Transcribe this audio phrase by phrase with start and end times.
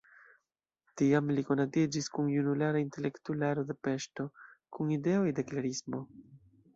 [1.01, 4.25] Tiam li konatiĝis kun junulara intelektularo de Peŝto,
[4.79, 6.01] kun ideoj de la klerismo.